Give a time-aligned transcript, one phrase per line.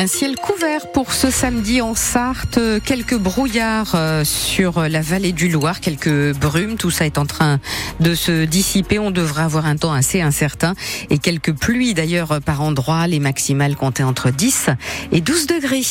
[0.00, 5.48] Un ciel couvert pour ce samedi en Sarthe, quelques brouillards euh, sur la vallée du
[5.48, 7.58] Loir, quelques brumes, tout ça est en train
[7.98, 10.74] de se dissiper, on devrait avoir un temps assez incertain.
[11.10, 14.68] Et quelques pluies d'ailleurs par endroits, les maximales comptaient entre 10
[15.10, 15.82] et 12 degrés.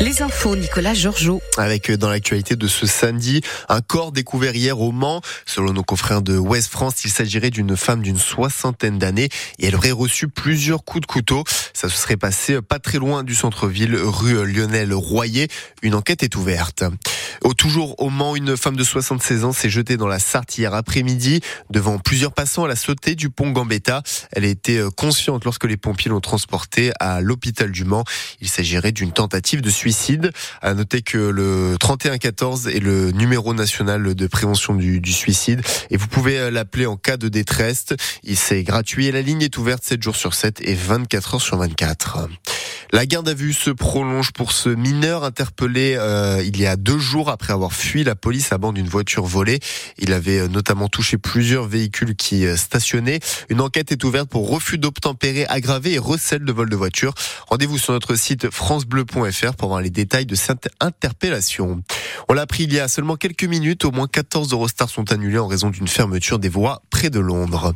[0.00, 1.42] Les infos, Nicolas Georgeot.
[1.58, 5.20] Avec euh, dans l'actualité de ce samedi, un corps découvert hier au Mans.
[5.44, 9.28] Selon nos confrères de Ouest France, il s'agirait d'une femme d'une soixantaine d'années
[9.58, 11.44] et elle aurait reçu plusieurs coups de couteau.
[11.74, 15.48] Ça se serait passé pas très loin du centre-ville, rue Lionel Royer.
[15.82, 16.82] Une enquête est ouverte.
[17.60, 21.42] Toujours au Mans, une femme de 76 ans s'est jetée dans la Sarthe hier après-midi.
[21.68, 24.02] Devant plusieurs passants, elle a sauté du pont Gambetta.
[24.32, 28.04] Elle a été euh, consciente lorsque les pompiers l'ont transportée à l'hôpital du Mans.
[28.40, 29.89] Il s'agirait d'une tentative de suicide.
[30.62, 36.06] À noter que le 3114 est le numéro national de prévention du, suicide et vous
[36.06, 37.86] pouvez euh, l'appeler en cas de détresse.
[38.22, 41.42] Il C'est gratuit et la ligne est ouverte 7 jours sur 7 et 24 heures
[41.42, 42.28] sur 24.
[42.92, 46.98] La garde à vue se prolonge pour ce mineur interpellé euh, il y a deux
[46.98, 49.60] jours après avoir fui la police à bord d'une voiture volée.
[49.98, 53.20] Il avait euh, notamment touché plusieurs véhicules qui euh, stationnaient.
[53.48, 57.14] Une enquête est ouverte pour refus d'obtempérer aggravé et recel de vol de voiture.
[57.48, 61.82] Rendez-vous sur notre site francebleu.fr pour voir les détails de cette interpellation.
[62.28, 65.38] On l'a appris il y a seulement quelques minutes, au moins 14 Eurostars sont annulés
[65.38, 67.72] en raison d'une fermeture des voies près de Londres.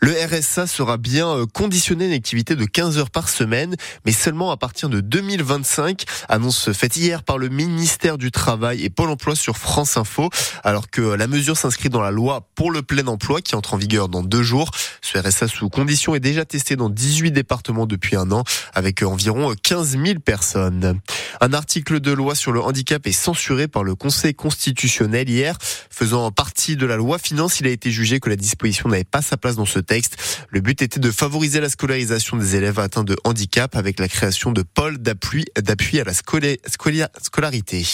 [0.00, 4.12] Le RSA sera bien euh, conditionné à une activité de 15 heures par semaine, mais
[4.12, 6.04] seulement à partir de 2025.
[6.28, 10.30] Annonce faite hier par le ministère du Travail et Pôle emploi sur France Info,
[10.64, 13.76] alors que la mesure s'inscrit dans la loi pour le plein emploi qui entre en
[13.76, 14.70] vigueur dans deux jours.
[15.00, 18.44] Ce RSA sous condition est déjà testé dans 18 départements depuis un an,
[18.74, 21.00] avec environ 15 000 personnes.
[21.42, 25.56] Un article de loi sur le handicap est censuré par le Conseil constitutionnel hier.
[25.88, 29.22] Faisant partie de la loi finance, il a été jugé que la disposition n'avait pas
[29.22, 30.46] sa place dans ce texte.
[30.50, 34.52] Le but était de favoriser la scolarisation des élèves atteints de handicap avec la création
[34.52, 37.86] de pôles d'appui, à la scolarité.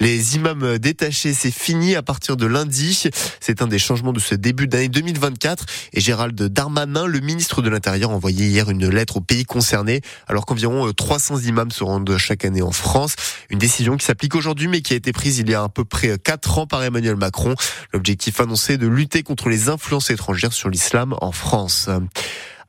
[0.00, 3.08] Les imams détachés, c'est fini à partir de lundi.
[3.40, 5.64] C'est un des changements de ce début d'année 2024.
[5.92, 10.02] Et Gérald Darmanin, le ministre de l'Intérieur, a envoyé hier une lettre aux pays concernés,
[10.26, 13.16] alors qu'environ 300 imams se rendent chaque année en France.
[13.50, 15.84] Une décision qui s'applique aujourd'hui, mais qui a été prise il y a à peu
[15.84, 17.54] près 4 ans par Emmanuel Macron.
[17.92, 21.88] L'objectif annoncé est de lutter contre les influences étrangères sur l'islam en France.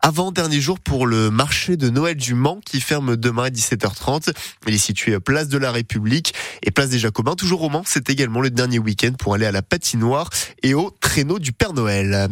[0.02, 4.32] Avant-dernier jour pour le marché de Noël du Mans qui ferme demain à 17h30.
[4.68, 6.34] Il est situé place de la République
[6.64, 7.36] et place des Jacobins.
[7.36, 10.30] Toujours au Mans, c'est également le dernier week-end pour aller à la patinoire
[10.64, 12.30] et au traîneau du Père Noël.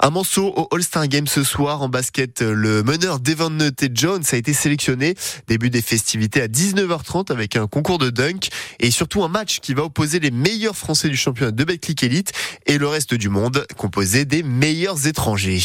[0.00, 2.42] Un morceau au All-Star Game ce soir en basket.
[2.42, 3.90] Le meneur Devon T.
[3.92, 5.14] Jones a été sélectionné.
[5.46, 8.48] Début des festivités à 19h30 avec un concours de dunk
[8.80, 12.32] et surtout un match qui va opposer les meilleurs Français du championnat de Betclic Elite
[12.66, 15.58] et le reste du monde composé des meilleurs étrangers.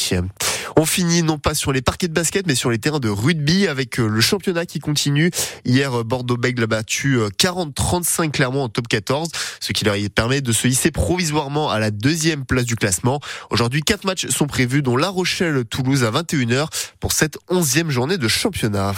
[0.75, 3.67] On finit non pas sur les parquets de basket, mais sur les terrains de rugby
[3.67, 5.29] avec euh, le championnat qui continue.
[5.65, 9.29] Hier, euh, Bordeaux-Bègles a battu 40-35 euh, clairement en top 14,
[9.59, 13.19] ce qui leur permet de se hisser provisoirement à la deuxième place du classement.
[13.51, 16.67] Aujourd'hui, quatre matchs sont prévus, dont La Rochelle-Toulouse à 21h
[16.99, 18.93] pour cette onzième journée de championnat.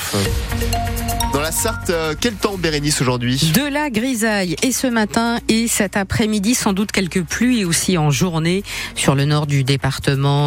[1.33, 3.51] Dans la Sarthe, quel temps Bérénice aujourd'hui?
[3.53, 8.09] De la grisaille et ce matin et cet après-midi sans doute quelques pluies aussi en
[8.09, 8.63] journée
[8.95, 10.43] sur le nord du département.